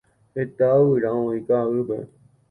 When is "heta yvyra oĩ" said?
0.37-1.39